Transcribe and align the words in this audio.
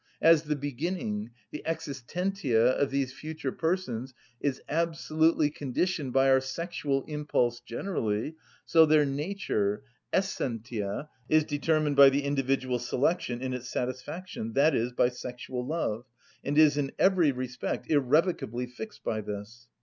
As 0.23 0.41
the 0.45 0.55
being, 0.55 1.29
the 1.51 1.61
existentia, 1.63 2.71
of 2.73 2.89
these 2.89 3.13
future 3.13 3.51
persons 3.51 4.15
is 4.39 4.59
absolutely 4.67 5.51
conditioned 5.51 6.11
by 6.11 6.27
our 6.27 6.41
sexual 6.41 7.03
impulse 7.03 7.59
generally, 7.59 8.33
so 8.65 8.87
their 8.87 9.05
nature, 9.05 9.83
essentia, 10.11 11.07
is 11.29 11.43
determined 11.43 11.97
by 11.97 12.09
the 12.09 12.23
individual 12.23 12.79
selection 12.79 13.41
in 13.43 13.53
its 13.53 13.69
satisfaction, 13.69 14.51
i.e., 14.57 14.91
by 14.97 15.09
sexual 15.09 15.63
love, 15.63 16.05
and 16.43 16.57
is 16.57 16.77
in 16.79 16.93
every 16.97 17.31
respect 17.31 17.87
irrevocably 17.87 18.65
fixed 18.65 19.03
by 19.03 19.21
this. 19.21 19.67